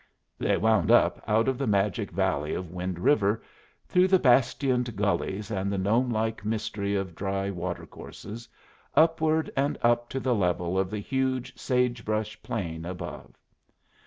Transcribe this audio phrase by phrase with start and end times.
[0.39, 3.43] They wound up out of the magic valley of Wind River,
[3.87, 8.49] through the bastioned gullies and the gnome like mystery of dry water courses,
[8.95, 13.37] upward and up to the level of the huge sage brush plain above.